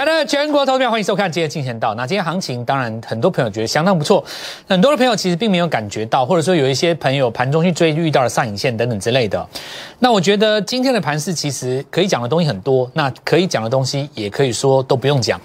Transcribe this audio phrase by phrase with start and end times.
[0.00, 1.94] 亲爱的全国投票，欢迎收看今天金钱道。
[1.94, 4.24] 那今天行情，当然很多朋友觉得相当不错，
[4.66, 9.46] 很多的朋友其实并没有感觉到，或者说有一些朋友盘中去追遇到了上影线等等之类的。
[9.98, 15.38] 那我觉得今天的盘势其实可以讲的东西很多，那可以讲的东西也可以说都不用讲。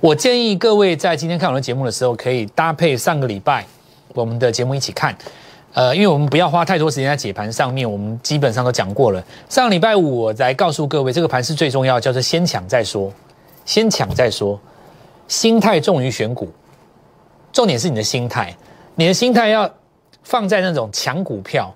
[0.00, 3.62] 我建议各位在今天看我的节目的时候，可以搭配上个礼拜
[4.14, 5.14] 我们的节目一起看。
[5.74, 9.22] 呃，因为我们不要花太多时间在解盘上面，我们基本上都讲过了。
[9.50, 13.12] 上礼拜五我来告诉各位，这个盘是最重要，叫做先抢再说。
[13.64, 14.60] 先抢再说，
[15.28, 16.52] 心态重于选股，
[17.52, 18.56] 重点是你的心态，
[18.94, 19.70] 你的心态要
[20.22, 21.74] 放在那种抢股票，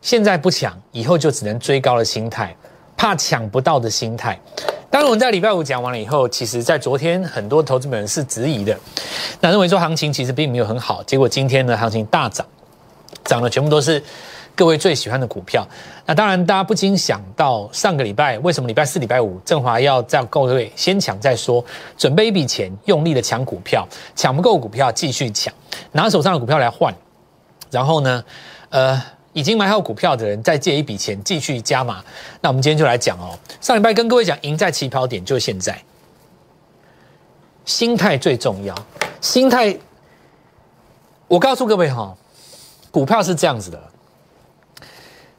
[0.00, 2.56] 现在不抢，以后就只能追高的心态，
[2.96, 4.38] 怕抢不到的心态。
[4.90, 8.76] 当然，我们在礼拜五讲完了以后，其实在昨天很多投资人是质疑的，
[9.40, 12.46] 那认为说行情其实并没有很好，结果今天呢行情大涨，
[13.24, 14.02] 涨的全部都是。
[14.58, 15.64] 各位最喜欢的股票，
[16.04, 21.64] 那当然大家不禁想到上个礼拜为什么礼拜四、礼拜五振华要在各位先抢再说，
[21.96, 25.54] 准备一笔钱，用力的抢股票，抢不够股票继续抢，
[25.92, 26.92] 拿手上的股票来换，
[27.70, 28.24] 然后呢，
[28.70, 29.00] 呃，
[29.32, 32.02] 已经买好股票的人再借一笔钱继续加码。
[32.40, 35.80] 那我们今天就来讲哦，上礼拜跟各位讲，赢在起跑点就是现在，
[37.64, 38.74] 心态最重要，
[39.20, 39.78] 心态。
[41.28, 42.12] 我告诉各位哈，
[42.90, 43.80] 股票是这样子的。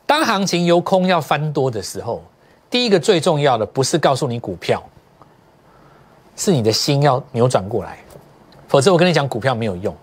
[0.09, 2.23] 当行情由空要翻多的时候，
[2.67, 4.83] 第一个最重要的不是告诉你股票，
[6.35, 7.99] 是你的心要扭转过来，
[8.67, 9.95] 否则我跟你讲股票没有用，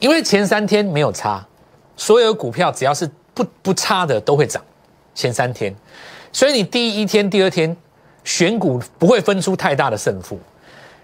[0.00, 1.46] 因为前三天没有差，
[1.96, 4.60] 所有股票只要是不不差的都会涨，
[5.14, 5.72] 前三天，
[6.32, 7.76] 所以你第一天、第二天
[8.24, 10.36] 选股不会分出太大的胜负，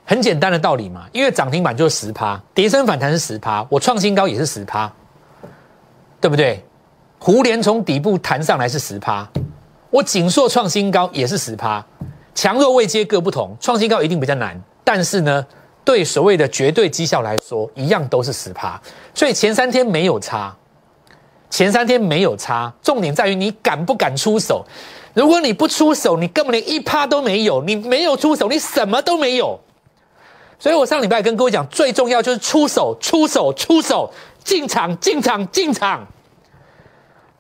[0.05, 4.93] 很简单的道理嘛，因为涨停板就是十趴，跌升反弹是十趴，我创新高也是十趴，
[6.21, 6.65] 对不对？
[7.23, 9.29] 胡连从底部弹上来是十趴，
[9.91, 11.85] 我锦硕创新高也是十趴，
[12.35, 15.47] 强弱位阶各不同，创新高一定比较难，但是呢，
[15.85, 18.81] 对所谓的绝对绩效来说，一样都是十趴，
[19.13, 20.57] 所以前三天没有差，
[21.51, 24.65] 前三天没有差，重点在于你敢不敢出手，
[25.13, 29.61] 如果你不出手，你根本连一趴都没有，你没有出手，你什么都没有，
[30.59, 34.11] 所以我上礼拜跟各位讲，最重要就是出手，出手，出手，
[34.43, 36.07] 进场，进场，进场。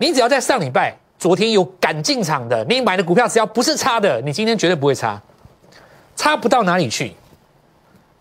[0.00, 5.20] 你只要在上礼拜、昨天有敢进场的，你买的股票只要不是差的，你今天绝对不会差，
[6.16, 7.14] 差不到哪里去。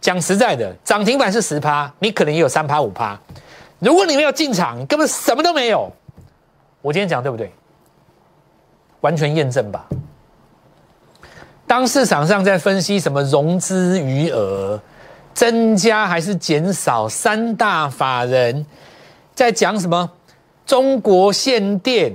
[0.02, 3.18] 讲实在的，涨停板是十趴，你可能也有三趴五趴。
[3.80, 5.90] 如果你没有进场，根本什么都没有。
[6.82, 7.50] 我今天讲对不对？
[9.00, 9.88] 完全验证吧。
[11.66, 14.78] 当市场上在分析什么融资余额
[15.34, 18.66] 增加还是减少，三大法人
[19.34, 20.12] 在讲什么？
[20.70, 22.14] 中国限电，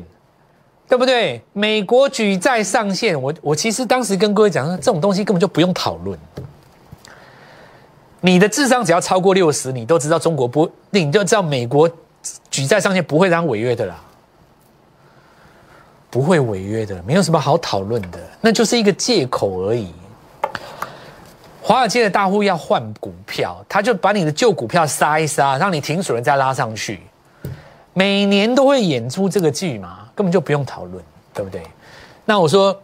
[0.89, 1.43] 对不对？
[1.53, 6.17] 美国举债上限，我我其实当时跟各位讲说，这种东西根本就不用讨论。
[8.21, 11.91] 你的智商只要超过六十，你都知道中国不，你就知道美国
[12.49, 14.01] 举债上限不会让违约的啦，
[16.09, 19.93] 不会违约的，没有什么好讨论的，那就是一个借口而已。
[21.61, 27.01] 华尔街的大户要换股票，他就把你的旧股票杀一杀，让你停损了再拉上去。
[27.95, 31.63] 每年都会演出这个剧嘛，根本就不用讨论，对不对？
[32.25, 32.79] 那我说，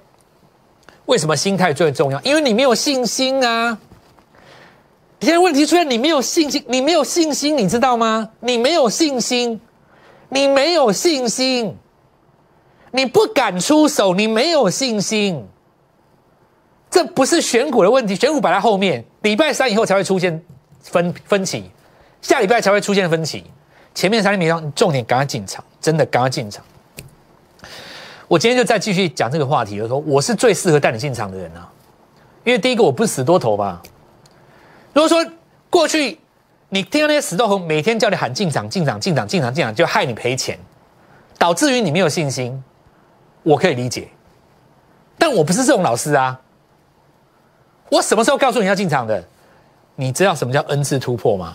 [1.06, 2.20] 为什么心态最重要？
[2.22, 3.76] 因为你没有信心啊！
[5.20, 8.30] 现在问题出现，你没有信心，你没有信心，你知道吗？
[8.40, 9.60] 你没有信心，
[10.28, 11.76] 你没有信心，
[12.92, 15.46] 你不敢出手，你没有信心。
[16.90, 20.42] 这不是选股的问题，选股摆在后面，礼拜三以后才会出现
[20.80, 21.70] 分分歧，
[22.22, 23.44] 下礼拜才会出现分歧。
[24.00, 26.64] 前面三天没重点，赶快进场，真的赶快进场。
[28.28, 31.70] 我今天就再继续讲这个话题，就说我是最适合带你进场的人啊，
[32.42, 33.82] 因为第一个我不是死多头吧。
[34.94, 35.22] 如果说
[35.68, 36.18] 过去
[36.70, 40.58] 你听到那些死多头每天叫你喊进场、进场、进场、进场、进场，就害你赔钱，
[41.36, 42.64] 导致于你没有信心，
[43.42, 44.08] 我可以理解。
[45.18, 46.40] 但我不是这种老师啊，
[47.90, 49.22] 我什么时候告诉你要进场的？
[49.94, 51.54] 你知道什么叫 N 次突破吗？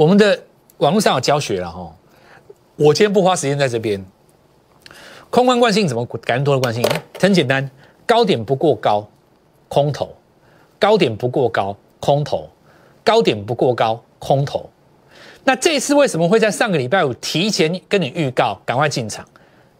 [0.00, 0.42] 我们的
[0.78, 1.94] 网络上有教学了哈，
[2.76, 4.02] 我今天不花时间在这边。
[5.28, 6.82] 空方惯性怎么改多的惯性？
[7.20, 7.70] 很简单，
[8.06, 9.06] 高点不过高，
[9.68, 10.06] 空头；
[10.78, 12.48] 高点不过高，空头；
[13.04, 14.70] 高点不过高，空头。
[15.44, 19.22] 那这次为什么会在上个礼拜五提前跟你预告，赶快进场？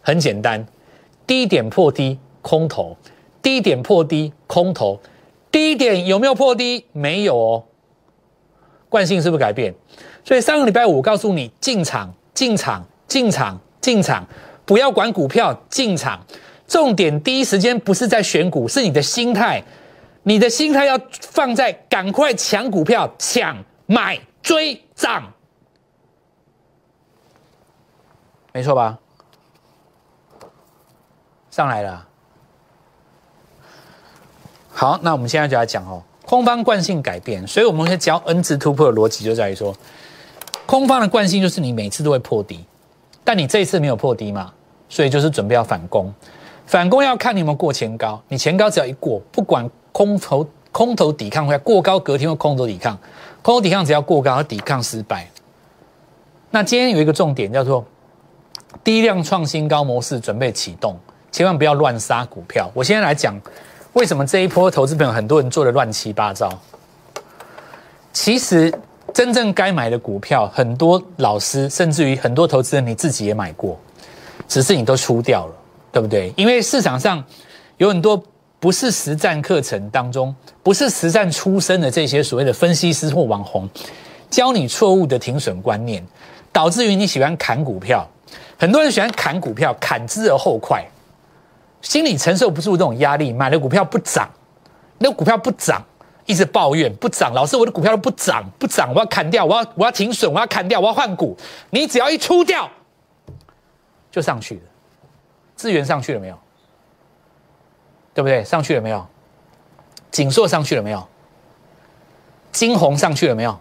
[0.02, 0.62] 很简单，
[1.26, 2.94] 低点破低，空头；
[3.40, 5.00] 低点破低，空头；
[5.50, 6.84] 低点有没有破低？
[6.92, 7.64] 没有哦。
[8.90, 9.72] 惯性是不是改变？
[10.24, 14.26] 所以上个礼拜五告诉你进场、进场、进场、进场，
[14.64, 16.24] 不要管股票，进场。
[16.68, 19.62] 重点第一时间不是在选股，是你的心态
[20.22, 23.56] 你的心态要放在赶快抢股票、抢
[23.86, 25.32] 买追涨，
[28.52, 28.98] 没错吧？
[31.50, 32.06] 上来了。
[34.68, 39.74] 好，那我们现在就来讲哦，空方惯性改变，所以我们会教 N 字突破的逻辑就在于说，
[40.70, 42.64] 空方的惯性就是你每次都会破低，
[43.24, 44.52] 但你这一次没有破低嘛，
[44.88, 46.14] 所以就是准备要反攻。
[46.64, 52.96] 反攻要看你有没有过前高，你前高只要一过，不管空头空头抵抗会过高，隔天或空头抵抗，
[53.42, 55.28] 空头抵抗只要过高，抵抗失败。
[56.52, 57.84] 那今天有一个重点叫做
[58.84, 60.96] 低量创新高模式准备启动，
[61.32, 62.70] 千万不要乱杀股票。
[62.72, 63.36] 我现在来讲。
[63.94, 66.48] 为什么这一波投资朋友很多人做的乱七八糟？
[68.12, 68.72] 其实
[69.20, 73.78] 真正该买的股票，很多老师甚至于很多投资人你自己也买过，
[74.48, 75.52] 只是你都出掉了，
[75.92, 76.32] 对不对？
[76.38, 77.22] 因为市场上
[77.76, 78.24] 有很多
[78.58, 83.68] 不是实战课程当中，不是实战出身的这些所谓的分析师或网红，
[84.30, 86.02] 教你错误的停损观念，
[86.50, 88.08] 导致于你喜欢砍股票。
[88.56, 90.82] 很多人喜欢砍股票，砍之而后快。
[91.82, 94.26] 心里承受不住这种压力，买了股票不涨，
[94.96, 95.84] 那股票不涨，
[96.30, 97.34] 一直抱怨不涨。
[97.34, 101.36] 老师，我的股票都不涨，不涨，我要砍掉，我要我要停损，我要砍掉，我要换股。
[101.70, 102.70] 你只要一出掉，
[104.12, 104.60] 就上去了。
[105.56, 106.38] 资源上去了没有？
[108.14, 108.44] 对不对？
[108.44, 109.04] 上去了没有？
[110.12, 111.08] 锦硕上去了没有？
[112.52, 113.58] 金红上去了没有？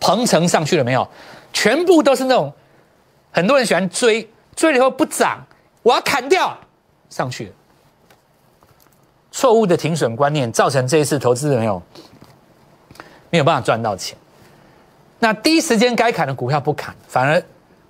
[0.00, 1.08] 鹏程上去了没有？
[1.52, 2.52] 全部都是那种
[3.32, 5.46] 很多人喜欢追，追了以后不涨，
[5.82, 6.54] 我要砍掉。
[7.10, 7.52] 上去了，
[9.36, 11.82] 错误的停损观念造成这一次投资人有
[13.30, 14.16] 没有办法赚到钱。
[15.18, 17.42] 那第一时间该砍的股票不砍，反而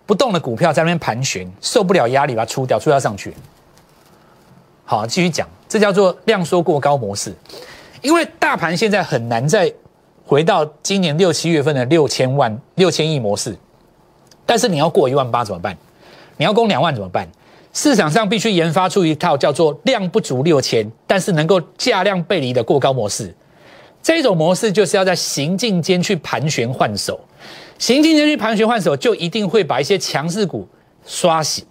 [0.06, 3.35] 不动的股票在那边盘旋，受不了压力把它出掉，出掉上去。
[4.87, 7.35] 好，继续讲，这叫做量缩过高模式。
[8.00, 9.70] 因为大盘现在很难再
[10.25, 13.55] 回到今年六七月份的六千万、六千亿模式，
[14.46, 15.76] 但是你要过一万八怎么办？
[16.38, 17.29] 你要攻两万怎么办？
[17.75, 23.35] 市场上必须研发出一套叫做量不足六千，但是能够价量背离的过高模式。
[24.00, 27.19] 这种模式就是要在行进间去盘旋换手，
[27.79, 30.69] 行进间去盘旋换手，就一定会把一些强势股
[31.05, 31.67] 刷洗，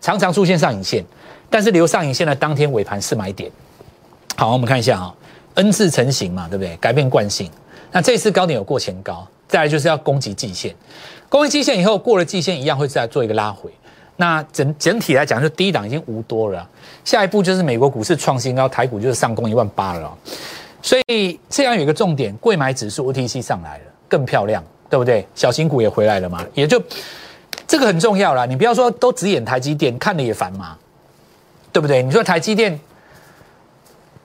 [0.00, 1.04] 常常出现上影线，
[1.50, 3.50] 但是留上影线的当天尾盘是买点。
[4.36, 5.14] 好，我们看一下啊
[5.54, 6.76] ，N 字成型嘛，对不对？
[6.76, 7.50] 改变惯性。
[7.90, 10.72] 那这次高点有过前高，再来就是要攻击季线，
[11.28, 13.72] 攻击季线以后过了季线，一样会再做一个拉回。
[14.20, 16.68] 那整整体来讲，就低档已经无多了。
[17.04, 20.12] 下一步就是美国股市创新高，台股就是上攻一万八了。
[20.82, 24.60] 所以这样有一个重点，贵买指数 OTC 上来了，更漂亮，
[24.90, 25.24] 对不对？
[25.36, 26.82] 小型股也回来了嘛，也就
[27.64, 28.44] 这个很重要啦。
[28.44, 30.76] 你不要说都只演台积电，看了也烦嘛，
[31.72, 32.02] 对不对？
[32.02, 32.76] 你说台积电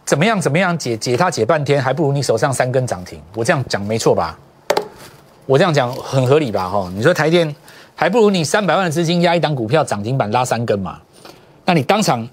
[0.04, 3.22] 怎么样怎么样解解它解半天，还不如你手上三根涨停。
[3.36, 4.36] 我这样讲没错吧？
[5.46, 6.68] 我这样讲很合理吧？
[6.68, 7.56] 哈，你说台电。
[7.96, 11.00] 还不如你三百万的资金压一档股票涨停板拉三根嘛，
[11.66, 12.28] 那你当场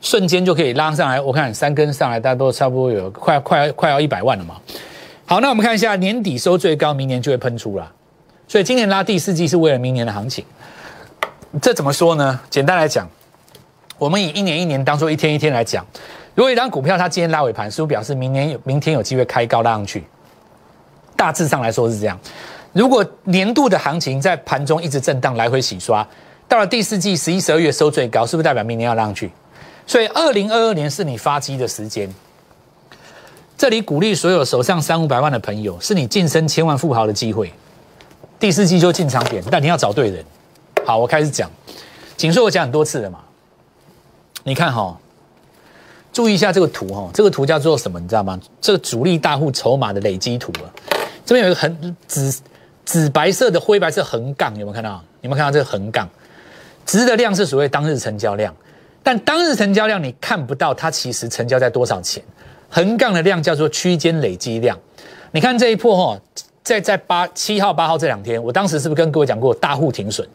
[0.00, 1.20] 瞬间就可以拉上来。
[1.20, 4.56] 我看三根上来，大家都差不多有快快快要一百万了嘛。
[5.26, 7.92] 好，那我们看一下年底收最高，明年就会喷出了。
[8.48, 10.44] 所以今年拉第四季是为了明年的行情。
[11.60, 12.40] 这怎么说呢？
[12.48, 13.08] 简单来讲，
[13.98, 15.84] 我们以一年一年当做一天一天来讲。
[16.34, 20.04] 如果一张股票它今天拉尾盘，是不是表示明年有明天有机会开高拉上去？
[21.16, 22.18] 大致上来说是这样。
[22.72, 26.06] 如果年度的行情在盘中一直震荡来回洗刷，
[26.48, 29.30] 到了第四季十一、十二月收最高，是不是代表明年要上去？
[29.86, 32.08] 所以二零二二年是你发机的时间。
[33.58, 37.52] 这里鼓励所有手上三五百万的朋友，是你晋升千万富豪的机会。
[38.38, 40.24] 第四季就进场点，但你要找对人。
[40.86, 41.50] 好，我开始讲。
[42.16, 43.18] 锦硕我讲很多次了嘛，
[44.44, 44.96] 你看哈，
[46.12, 47.98] 注意一下这个图哈，这个图叫做什么？
[47.98, 48.38] 你知道吗？
[48.60, 50.70] 这个主力大户筹码的累积图啊，
[51.26, 52.40] 这边有一个很紫。
[52.90, 55.00] 紫白色的灰白色横杠有没有看到？
[55.20, 56.08] 有没有看到这个横杠？
[56.84, 58.52] 值的量是所谓当日成交量，
[59.00, 62.20] 但当日成交量你看不到它其实成交在多少钱。
[62.68, 64.76] 横杠的量叫做区间累积量。
[65.30, 66.20] 你看这一波哈，
[66.64, 70.28] 在在八七号八号这两天，我当时是不是跟各位讲过大户停损？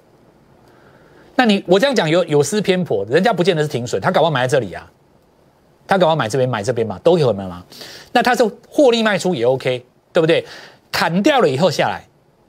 [1.35, 4.89] 那你我这样讲有有失偏颇，人家不见得是停损，他搞不好买在这里啊，
[5.85, 7.65] 他搞不好买这边买这边嘛，都有可能嘛。
[8.13, 10.45] 那他是获利卖出也 OK，对不对？
[10.89, 12.01] 砍掉了以后下来。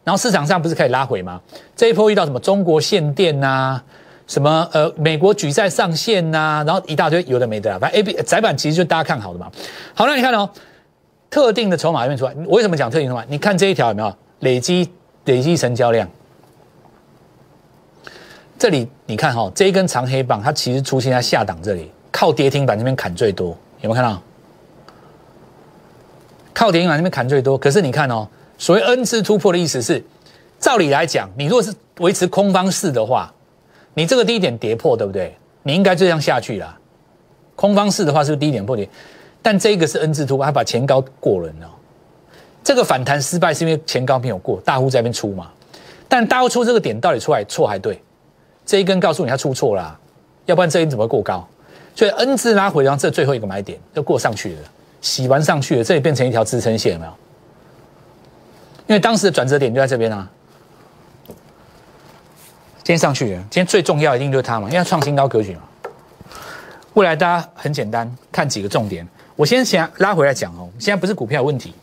[0.07, 1.41] 然后市场上不是可以拉回吗？
[1.75, 3.83] 这一波遇到什么中国限电呐，
[4.29, 9.51] 什么呃美国举债上限呐，然后一大堆有的没的，反正 A B 窄板其实就大家看好的嘛。
[9.95, 10.49] 好，那你看哦，
[11.29, 13.25] 特定的筹码面出来，我为什么讲特定筹码？
[13.27, 14.89] 你看这一条有没有累积
[15.25, 16.09] 累积成交量？
[18.57, 23.49] 这里你看哈，这一根长黑棒，它其实出现在下档这里，靠跌停板这边砍最多，
[23.81, 24.23] 有没有看到？
[26.55, 27.59] 靠跌停板那边砍最多。
[27.59, 28.27] 可是你看哦，
[28.59, 30.03] 所谓 N 字突破的意思是，
[30.59, 33.33] 照理来讲，你如果是维持空方式的话，
[33.95, 35.37] 你这个低点跌破，对不对？
[35.63, 36.79] 你应该这样下去啦。
[37.55, 38.89] 空方式的话是不是低点破跌？
[39.43, 41.67] 但这个是 N 字突破，它把前高过了呢。
[42.65, 45.51] 这个反弹失败是因为前高没有过，大户在那边出嘛。
[46.09, 48.03] 但大户出这个点到底出来错还对？
[48.65, 49.99] 这一根告诉你他出错了，
[50.47, 51.47] 要不然这一根怎么会过高？
[51.95, 54.61] 所以 N 字拉回，然后这最后一个买点又过上去了，
[55.01, 57.13] 洗完上去了，这里变成一条支撑线，有没有？
[58.87, 60.29] 因为当时的转折点就在这边啊。
[62.83, 65.63] 今天上去，今天最重要一定就是它嘛，因为创新高格局嘛。
[66.95, 69.07] 未来大家很简单，看几个重点。
[69.35, 71.75] 我先先拉回来讲哦，现在不是股票问题。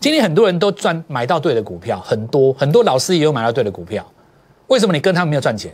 [0.00, 4.04] 今天很多人都赚买到对的股票，很多很多老师也有买到对的股票，
[4.68, 5.72] 为什么你跟他们没有赚钱？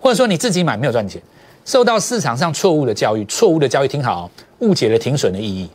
[0.00, 1.22] 或者说你自己买没有赚钱？
[1.64, 5.70] 受到市场上错误的教育，错误的教育听好，误解了停损的意义，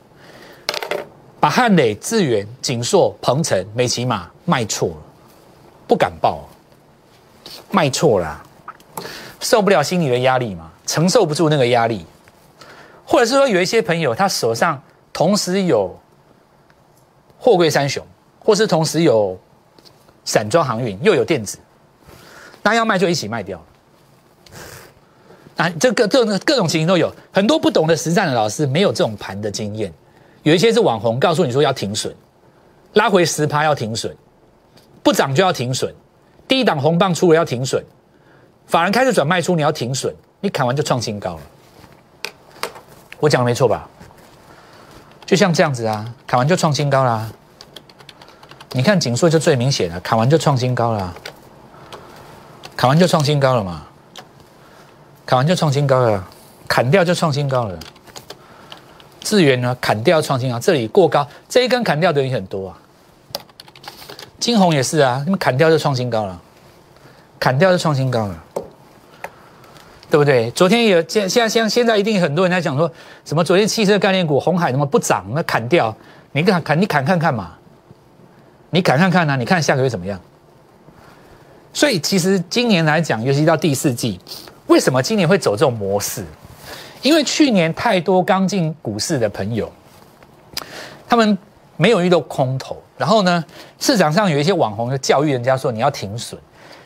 [1.39, 4.97] 把汉磊、智远、锦硕、鹏程、美骑马卖错了，
[5.87, 6.47] 不敢报，
[7.71, 8.43] 卖错了，
[9.39, 12.05] 受不了心理的压力嘛，承受不住那个压力，
[13.05, 14.81] 或者是说有一些朋友他手上
[15.13, 15.97] 同时有
[17.37, 18.05] 货柜三雄，
[18.37, 19.39] 或是同时有
[20.25, 21.57] 散装航运，又有电子，
[22.61, 23.63] 那要卖就一起卖掉。
[25.55, 29.93] 啊，这个各各种情形都有，很多不懂的实战的老师没有这种盘的经验，
[30.43, 32.13] 有一些是网红告诉你说要停损，
[32.93, 34.15] 拉回十趴要停损，
[35.03, 35.93] 不涨就要停损，
[36.47, 37.83] 第一档红棒出了要停损，
[38.67, 41.41] 法人开始转卖出你要停损，你砍完就创新高了，
[43.19, 43.87] 我讲的没错吧？
[45.25, 47.29] 就像这样子啊，砍完就创新高啦，
[48.71, 51.13] 你看锦硕就最明显了，砍完就创新高了，
[52.75, 53.85] 砍完就创新高了嘛。
[55.25, 56.27] 砍完就创新高了，
[56.67, 57.77] 砍掉就创新高了。
[59.29, 62.79] 智源呢，砍掉创新高，这里过高，这一根砍掉的人很多啊。
[64.39, 66.41] 金红也是啊，你们砍掉就创新高了，
[67.39, 68.43] 砍掉就创新高了，
[70.09, 70.49] 对不对？
[70.49, 72.91] 昨天有现现在现现在一定很多人在讲说
[73.23, 73.43] 什么？
[73.43, 75.23] 昨天汽车概念股红海怎么不涨？
[75.35, 75.95] 那砍掉，
[76.31, 77.51] 你砍砍你砍看看嘛，
[78.71, 79.37] 你砍看看呢？
[79.37, 80.19] 你看下个月怎么样？
[81.71, 84.19] 所以其实今年来讲，尤其到第四季。
[84.65, 86.25] 为什么今年会走这种模式？
[87.01, 89.71] 因为去年太多刚进股市的朋友，
[91.07, 91.37] 他们
[91.77, 93.43] 没有遇到空头，然后呢，
[93.79, 96.39] 市场上有一些网红就教育人家说你要停损，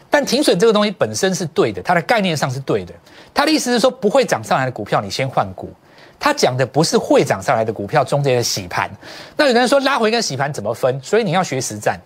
[0.10, 2.94] 但停损这个东西本身是对的，它的概念上是对的。
[3.34, 5.74] 他的意思是说，不会涨上来的股票你先换股。
[6.20, 8.90] 他讲的不是会涨上来的股票中间的洗盘。
[9.36, 11.02] 那有人说拉回跟洗盘怎么分？
[11.02, 12.00] 所以你要学实战，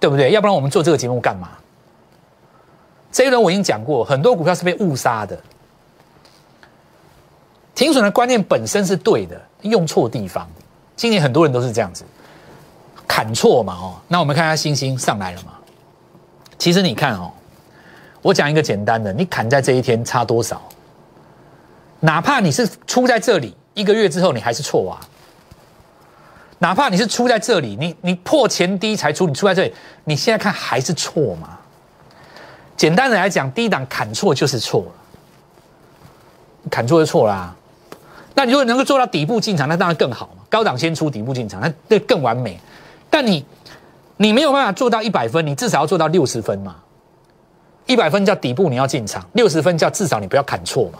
[0.00, 0.30] 对不对？
[0.32, 1.50] 要不然我们做这个节目干嘛？
[3.12, 5.38] 这一轮我已经讲过，很多股票是被误杀的。
[7.76, 10.48] 停损的观念本身是对的，用错地方。
[10.96, 12.04] 今年很多人都是这样子，
[13.06, 13.94] 砍错嘛哦。
[14.08, 15.52] 那我们看一下星星上来了嘛。
[16.58, 17.30] 其实你看哦，
[18.22, 20.62] 我讲一个简单的，你砍在这一天差多少？
[22.00, 24.96] 哪怕你是出在这里，一个月之后你还是错啊。
[26.58, 31.58] 哪怕你是出在这里，你你破前低才出，你出在这里，你现在看还是错嘛？
[32.74, 34.92] 简单的来讲，低档砍错就是错了，
[36.70, 37.54] 砍错就错啦。
[38.38, 40.44] 那你如果能够做到底部进场，那当然更好嘛。
[40.50, 42.60] 高档先出，底部进场，那那更完美。
[43.08, 43.42] 但你
[44.18, 46.76] 你没有办法做到一百分，你至少要做到六十分嘛。
[47.86, 50.98] 一百分叫底部你要进场，六十分叫至少你不要砍错嘛。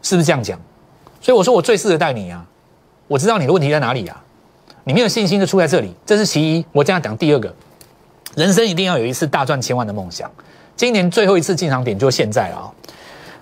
[0.00, 0.58] 是不是这样讲？
[1.20, 2.44] 所以我说我最适合带你啊。
[3.06, 4.24] 我知道你的问题在哪里啊。
[4.84, 6.64] 你没有信心就出在这里，这是其一。
[6.72, 7.54] 我这样讲第二个。
[8.36, 10.30] 人生一定要有一次大赚千万的梦想。
[10.76, 12.72] 今年最后一次进场点就是现在了啊！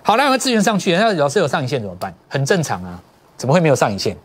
[0.03, 2.13] 好，那有个资源上去，那老师有上影线怎么办？
[2.27, 3.01] 很正常啊，
[3.37, 4.15] 怎么会没有上影线？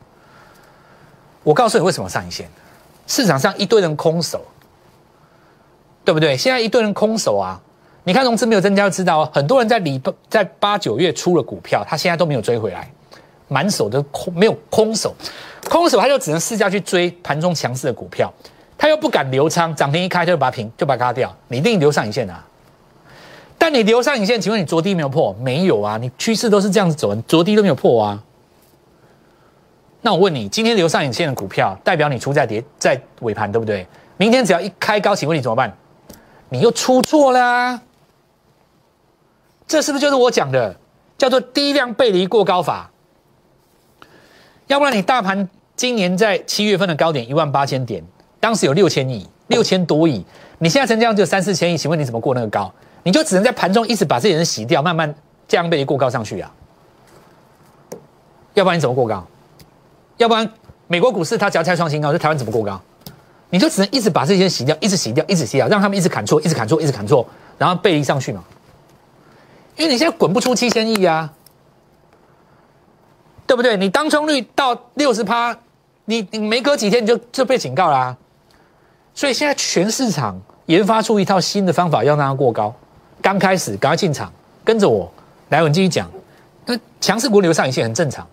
[1.44, 2.48] 我告诉你为什么上影线。
[3.06, 4.44] 市场上一堆人空手，
[6.04, 6.36] 对不对？
[6.36, 7.58] 现在一堆人空手啊！
[8.04, 12.90] 你看融资没有增加，就知道很多人在里在八九月出了股票，他现在都没有追回来，
[13.46, 15.14] 满手的空没有空手，
[15.70, 18.32] 空手他就只能试下去追盘中强势的股票。
[18.76, 21.34] 他又不敢留仓，涨停一开就把它平，就把它割掉。
[21.48, 22.44] 你一定留上影线啊！
[23.58, 25.34] 但你留上影线，请问你昨低没有破？
[25.40, 25.98] 没有啊！
[25.98, 28.22] 你趋势都是这样子走，昨低都没有破啊。
[30.00, 33.86] 那我问你，今天留上影线的股票，代表你出在跌在尾盘，对不对？
[34.16, 35.76] 明天只要一开高，请问你怎么办？
[36.48, 37.82] 你又出错啦！
[39.66, 40.74] 这是不是就是我讲的
[41.18, 42.90] 叫做低量背离过高法？
[44.68, 48.02] 要不然你大盘今年在七月份的高点一万八千点。
[48.38, 50.24] 当时有六千亿，六千多亿，
[50.58, 52.72] 你现在成交量就三四千亿，请问你怎么过那个高？
[53.08, 55.14] 你就只能在盘中一直把这些人洗掉，慢慢
[55.48, 56.52] 这样被过高上去啊？
[58.52, 59.26] 要不然你怎么过高？
[60.18, 60.46] 要不然
[60.88, 62.78] 美国股市它只要再创新高，就台湾怎么过高？
[63.48, 68.44] 你就只能一直把这些人洗掉，一直洗掉，一直洗掉，让他们一直砍错，一直砍错，一直砍错，然后背离上去嘛。
[69.76, 71.32] 因为你现在滚不出七千亿啊，
[73.46, 73.74] 对不对？
[73.78, 75.56] 你当冲率到六十趴，
[76.04, 78.14] 你你没隔几天你就就被警告啦。
[79.14, 82.74] 所以现在全市场研发出一套新的方法，要让它过高。
[83.20, 84.32] 刚开始赶快进场，
[84.64, 85.10] 跟着我
[85.48, 86.10] 来，我们继续讲。
[86.66, 88.26] 那强势股流上影线很正常，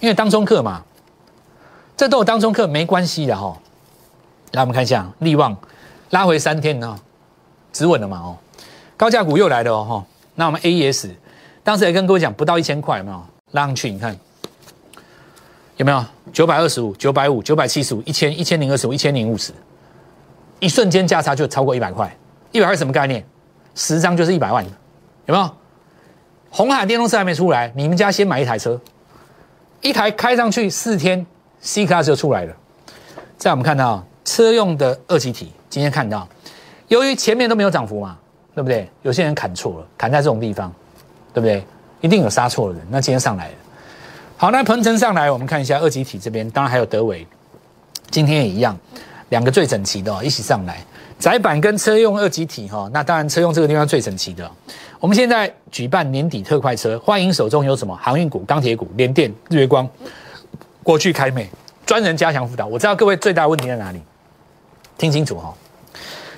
[0.00, 0.82] 因为当中客嘛，
[1.96, 3.56] 这都有当中客没关系的哈。
[4.52, 5.56] 来，我们看一下利旺
[6.10, 6.98] 拉回三天呢，
[7.72, 8.36] 止稳了嘛哦。
[8.96, 10.06] 高价股又来了哦哈。
[10.34, 11.14] 那我们 A E S
[11.64, 13.90] 当时也跟各位讲，不到一千块有没有拉上去？
[13.90, 14.16] 你看
[15.76, 19.52] 有没有九百二十五、九百五、九百七十五、一千、一千零二十五、一千零五十，
[20.60, 22.14] 一瞬间价差就超过一百块。
[22.52, 23.24] 一百块什么概念？
[23.78, 24.64] 十张就是一百万，
[25.26, 25.48] 有没有？
[26.50, 28.78] 红海电动车还没出来，你们家先买一台车，
[29.80, 31.24] 一台开上去四天
[31.60, 32.52] ，C 卡就出来了。
[33.36, 36.28] 在我们看到车用的二级体，今天看到，
[36.88, 38.18] 由于前面都没有涨幅嘛，
[38.52, 38.90] 对不对？
[39.02, 40.74] 有些人砍错了，砍在这种地方，
[41.32, 41.64] 对不对？
[42.00, 42.84] 一定有杀错的人。
[42.90, 43.54] 那今天上来了，
[44.36, 47.24] 好，那鹏程上来，我们看一下二级体这边，当然还有德伟，
[48.10, 48.76] 今天也一样，
[49.30, 50.82] 两个最整齐的一起上来。
[51.18, 54.48] 窄板跟车用二级体哈，那当然车用这个地方最整齐的。
[55.00, 59.88] 我们现在举办年底特快车，欢迎手中有什么航运股、钢铁股、联电、日月光、
[60.84, 61.50] 国巨、开美，
[61.84, 62.66] 专人加强辅导。
[62.66, 64.00] 我知道各位最大问题在哪里，
[64.96, 65.52] 听清楚哈。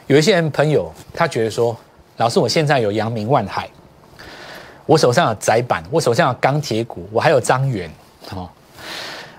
[0.06, 1.76] 有一些人朋友他觉得说，
[2.16, 3.68] 老师我现在有阳明万海，
[4.86, 7.90] 我手上有窄板，我手上有钢铁股，我还有张元，
[8.34, 8.48] 哦，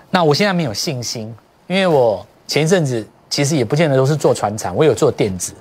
[0.08, 1.34] 那我现在没有信心，
[1.66, 3.04] 因为我前一阵子。
[3.32, 5.54] 其实也不见得都是做船厂，我有做电子，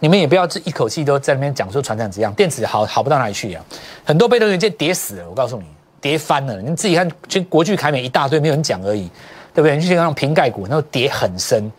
[0.00, 3.64] 你们也不要这一口气都在那边讲说船厂怎样，电子好好不到哪里去啊，
[4.04, 5.64] 很多被动元件跌死了，我告诉你，
[6.00, 9.08] 跌翻了，你自己看，就国巨、凯美一大堆，没有人讲而已，
[9.54, 9.76] 对不对？
[9.76, 11.70] 你就像那种瓶盖股，那种跌很深，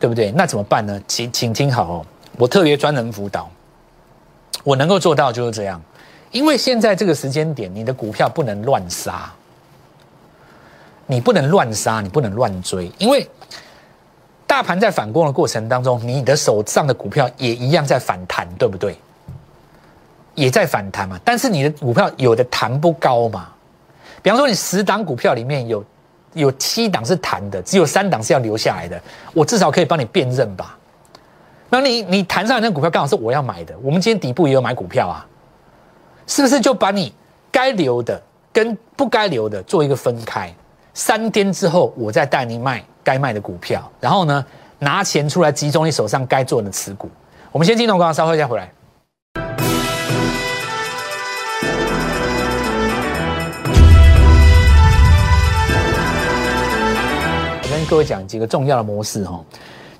[0.00, 0.32] 对不对？
[0.32, 1.00] 那怎么办呢？
[1.06, 2.06] 请请听好哦，
[2.36, 3.48] 我特别专人辅导，
[4.64, 5.80] 我能够做到就是这样，
[6.32, 9.32] 因为现在这个时间点，你的股票不能乱杀，
[11.06, 13.24] 你不能乱杀，你不能乱追，因为。
[14.46, 18.96] 大盘在反攻的过程当中，你的手上的股票也一样在反弹，对不对？
[20.34, 21.18] 也在反弹嘛。
[21.24, 23.48] 但是你的股票有的弹不高嘛。
[24.22, 25.84] 比方说，你十档股票里面有
[26.34, 29.00] 有七档是弹的，只有三档是要留下来的。
[29.32, 30.78] 我至少可以帮你辨认吧。
[31.68, 33.74] 那你你弹上来那股票刚好是我要买的。
[33.82, 35.26] 我们今天底部也有买股票啊，
[36.26, 37.12] 是不是就把你
[37.50, 40.52] 该留的跟不该留的做一个分开？
[40.92, 42.84] 三天之后，我再带你卖。
[43.04, 44.44] 该卖的股票，然后呢，
[44.78, 47.10] 拿钱出来集中你手上该做的持股。
[47.52, 48.72] 我们先进入广告，稍后再回来。
[57.62, 59.44] 我跟各位讲几个重要的模式哈，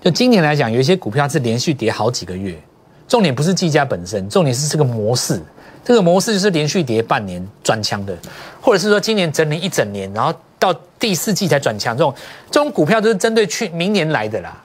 [0.01, 2.59] 就今年来讲，有一些股票是连续跌好几个月，
[3.07, 5.39] 重点不是技嘉本身，重点是这个模式。
[5.85, 8.17] 这个模式就是连续跌半年转强的，
[8.63, 10.33] 或者是说今年整理一整年，然后。
[10.65, 12.15] 到第四季才转强，这种
[12.51, 14.57] 这种股票都是针对去明年来的啦，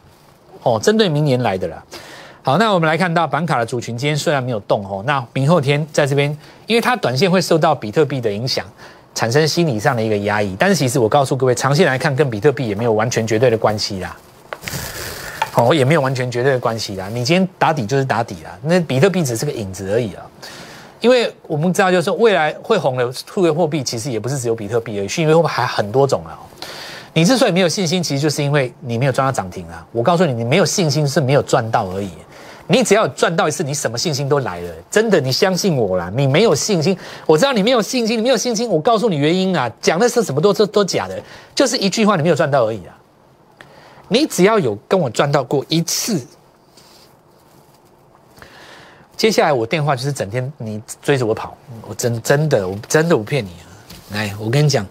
[0.63, 1.83] 哦，针对明年来的啦。
[2.41, 6.35] 好，那我们来看到板卡的族群，今天虽然没有动哦，那明后天在这边，
[6.67, 8.65] 因为它短线会受到比特币的影响，
[9.13, 10.55] 产生心理上的一个压抑。
[10.57, 14.15] 但是其实我告诉各位，长线来看，跟比特币也没有完全绝对的关系啦。
[15.55, 17.09] 哦，也没有完全绝对的关系啦。
[17.09, 20.25] 你今天打底就是打底啦，那比特币只是个影子而已啊。
[21.01, 26.37] 因为我们知道，就是说未来会红的数位货币，其实也不是只有比特币而已，虚拟货币还很多种啊。
[27.13, 29.85] 你之所以没有信心，其实就是因为你没有赚到涨停啊。
[29.91, 32.09] 我告诉你，你没有信心是没有赚到而已。
[32.67, 34.71] 你只要赚到一次，你什么信心都来了。
[34.91, 36.11] 真的，你相信我啦。
[36.15, 38.69] 你没有信心，我知道你没有信心，你没有信心。
[38.69, 41.19] 我告诉你原因啊，讲的是什么都都都假的，
[41.55, 42.95] 就是一句话，你没有赚到而已啊。
[44.07, 46.23] 你只要有跟我赚到过一次。
[49.19, 51.53] 接下来我电话就是整天你追着我跑，
[51.85, 53.67] 我真真的我真的不骗你啊！
[54.13, 54.87] 来，我跟你讲，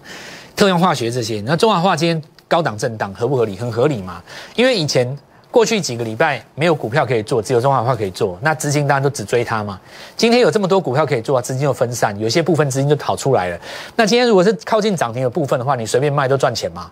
[0.54, 3.56] 特用化学这些，那中华化今天高档震荡合不合理？
[3.56, 4.22] 很合理嘛，
[4.54, 5.18] 因为以前
[5.50, 9.80] 过去几个礼拜没有股票可以做，只有中华化可以做，那资金当然都只追它嘛。
[10.14, 13.58] 今天有这么多股票可以做，资金又分散，有些部分资金就跑出来了。
[13.96, 16.90] 那今天如果是靠近涨停的部分的话，你随便卖都赚钱嘛，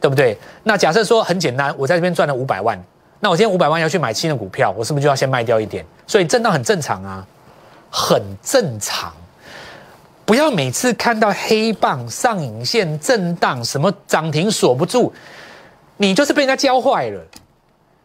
[0.00, 0.38] 对不对？
[0.62, 2.80] 那假设说很简单，我在这边赚了五百万。
[3.20, 5.84] 那我今天五百万要去买新的股票，我是不是就要先卖掉一点？
[6.06, 7.26] 所以震荡很正常啊，
[7.90, 9.12] 很正常。
[10.24, 15.12] 不要每次看到黑棒上影线震荡，什么涨停锁不住，
[15.96, 17.20] 你就是被人家教坏了。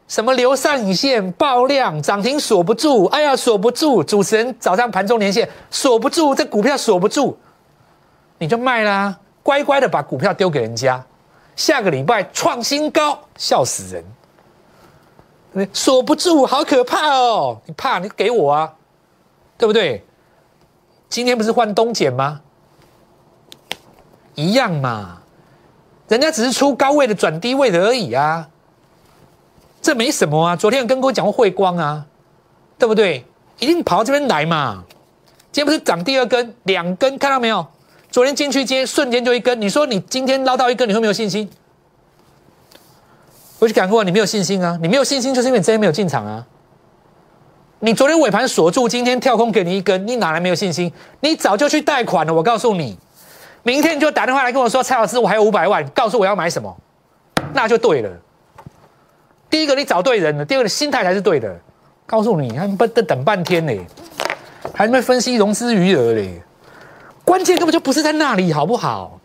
[0.07, 7.37] 什么留上影线爆量涨停锁不住，哎呀锁不住，主持人早上盘中连线锁不住，这股票锁不住，
[8.37, 11.03] 你就卖啦，乖乖的把股票丢给人家。
[11.55, 14.03] 下个礼拜创新高，笑死人！
[15.71, 17.61] 锁不住，好可怕哦！
[17.65, 18.73] 你怕你给我啊，
[19.57, 20.03] 对不对？
[21.09, 22.41] 今天不是换东检吗？
[24.35, 25.21] 一样嘛，
[26.07, 28.49] 人家只是出高位的转低位的而已啊，
[29.81, 30.55] 这没什么啊。
[30.55, 32.05] 昨天有跟各位讲过汇光啊，
[32.79, 33.23] 对不对？
[33.59, 34.83] 一定跑到这边来嘛。
[35.51, 37.63] 今天不是涨第二根，两根看到没有？
[38.09, 39.61] 昨天进去，接瞬间就一根。
[39.61, 41.47] 你说你今天捞到一根，你会没有信心？
[43.63, 44.77] 我就讲过，你没有信心啊！
[44.81, 46.45] 你没有信心，就是因为你今天没有进场啊。
[47.79, 50.91] 你昨天尾盘锁住，今天跳空给你一根，你哪来没有信心？
[51.21, 52.33] 你早就去贷款了。
[52.33, 52.99] 我告诉你。
[53.63, 56.75] 明天你就打电话来跟我说，蔡老师，我还有五百万，告诉我要买什么，
[57.53, 58.09] 那就对了。
[59.49, 61.57] 第一个你找对人了，第二个心态才是对的。
[62.05, 63.73] 告诉你，还不得等半天呢，
[64.73, 66.41] 还没分析融资余额嘞，
[67.23, 69.21] 关键根本就不是在那里，好不好？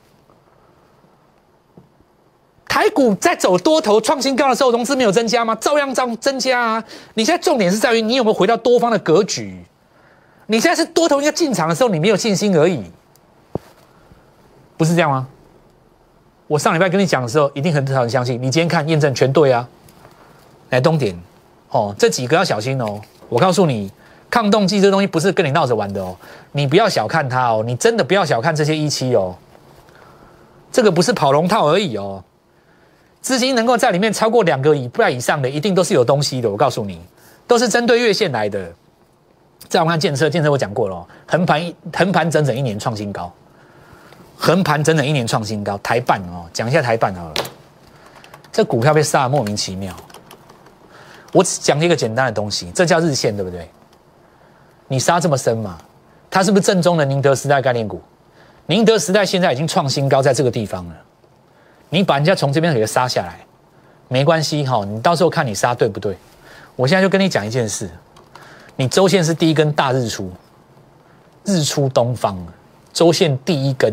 [2.69, 5.55] 台股在走多头创新高的时候，融资没有增加吗？
[5.57, 6.85] 照样增增加啊！
[7.15, 9.65] 你现在重点是在于你有没有回到多方的格局？
[10.47, 12.85] 你现在是多头应该进场的时候，你没有信心而已。
[14.77, 15.27] 不是这样吗？
[16.47, 18.41] 我上礼拜跟你讲的时候，一定很少人相信。
[18.41, 19.69] 你今天看验证全对啊！
[20.71, 21.19] 来东点
[21.71, 23.01] 哦，这几个要小心哦。
[23.29, 23.91] 我告诉你，
[24.31, 26.15] 抗冻剂这东西不是跟你闹着玩的哦。
[26.53, 29.35] 你不要小看它哦，你真的不要小看这些一期哦。
[30.71, 32.23] 这个不是跑龙套而已哦。
[33.29, 36.51] 资金能够在里面超过两个以不以上的，一定都是有东西的。
[36.51, 36.99] 我告诉你，
[37.47, 38.73] 都是针对月线来的。
[39.69, 43.31] 再我看建设，建设我讲过了，横盘横盘整整一年创新高。
[44.35, 47.35] 横盘整整一年创新高，台办哦，讲一下台办好了。
[48.51, 49.95] 这股票被杀的莫名其妙。
[51.35, 53.69] 我只讲一个简单的东西，这叫日线，对不对？
[54.87, 55.77] 你杀这么深嘛？
[56.31, 58.01] 它是不是正宗的宁德时代概念股？
[58.65, 60.95] 宁德时代现在已经创新高，在这个地方了。
[61.91, 63.41] 你把人家从这边给杀下来，
[64.09, 64.85] 没关系哈。
[64.85, 66.17] 你到时候看你杀对不对？
[66.77, 67.91] 我现在就跟你讲一件事，
[68.77, 70.31] 你周线是第一根大日出，
[71.45, 72.37] 日出东方，
[72.93, 73.93] 周线第一根。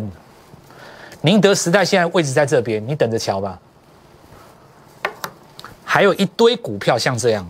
[1.21, 3.59] 宁德时代现在位置在这边，你等着瞧吧。
[5.83, 7.49] 还有一堆股票像这样，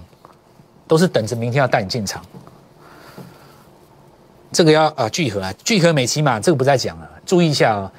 [0.88, 2.23] 都是等着明天要带你进场。
[4.53, 7.10] 这个要啊聚合啊，聚合美琪嘛，这个不再讲了。
[7.25, 7.91] 注意一下啊，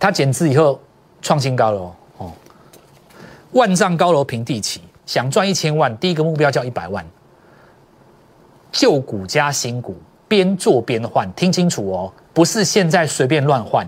[0.00, 0.80] 它减资以后
[1.22, 2.32] 创新高了哦。
[3.52, 7.04] 万丈高楼平地起，想赚一千万，第一个目标叫一百万。
[8.70, 9.96] 旧股加新股，
[10.28, 13.86] 边做边换，听清楚哦，不是现在随便乱换。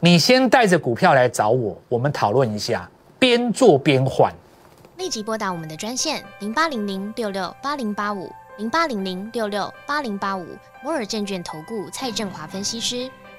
[0.00, 4.32] 你先带着股票来找我，我们讨论一下，边做边换。
[4.96, 10.46] 立即拨打我们的专线零八零零六六八零八五零八零零六六八零八五
[10.82, 13.10] 摩尔证券投顾蔡振华分析师。